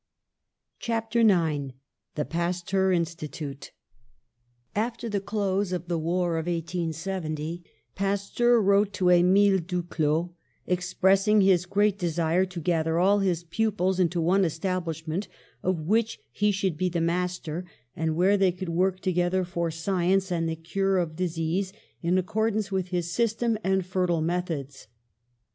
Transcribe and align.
CHAPTER 0.79 1.19
IX 1.19 1.75
THE 2.15 2.25
PASTEUR 2.25 2.91
INSTITUTE 2.91 3.71
AFTER 4.75 5.07
the 5.09 5.19
close 5.19 5.71
of 5.71 5.87
the 5.89 5.99
war 5.99 6.37
of 6.39 6.47
1870 6.47 7.63
Pas 7.93 8.31
teur 8.33 8.59
wrote 8.63 8.93
to 8.93 9.11
Emile 9.11 9.59
Duclaux, 9.59 10.33
expressing 10.65 11.41
his 11.41 11.67
great 11.67 11.99
desire 11.99 12.45
to 12.47 12.59
gather 12.59 12.97
all 12.97 13.19
his 13.19 13.43
pupils 13.43 13.99
into 13.99 14.19
one 14.19 14.43
establishment 14.43 15.27
of 15.61 15.81
which 15.81 16.19
he 16.31 16.51
should 16.51 16.77
be 16.77 16.89
the 16.89 16.99
mas 16.99 17.37
ter, 17.37 17.63
and 17.95 18.15
where 18.15 18.37
they 18.37 18.51
could 18.51 18.69
work 18.69 19.01
together 19.01 19.43
for 19.45 19.69
science 19.69 20.31
and 20.31 20.49
the 20.49 20.55
cure 20.55 20.97
of 20.97 21.15
disease, 21.15 21.73
in 22.01 22.17
accordance 22.17 22.71
with 22.71 22.87
his 22.87 23.11
system 23.11 23.55
and 23.63 23.85
fertile 23.85 24.23
methods. 24.23 24.87